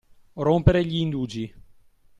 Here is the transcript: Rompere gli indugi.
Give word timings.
Rompere 0.35 0.83
gli 0.83 0.95
indugi. 1.01 1.53